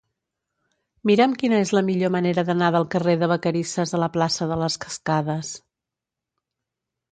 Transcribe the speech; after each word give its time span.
Mira'm 1.09 1.35
quina 1.43 1.59
és 1.65 1.73
la 1.79 1.83
millor 1.89 2.11
manera 2.15 2.45
d'anar 2.47 2.71
del 2.77 2.89
carrer 2.97 3.15
de 3.25 3.29
Vacarisses 3.33 3.95
a 3.99 4.01
la 4.07 4.09
plaça 4.17 4.51
de 4.55 4.59
les 4.65 4.81
Cascades. 4.89 5.55